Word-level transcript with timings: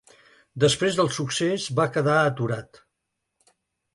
Després 0.61 0.95
del 0.99 1.09
succés 1.17 1.67
va 1.79 1.85
quedar 1.97 2.17
aturat. 2.31 2.83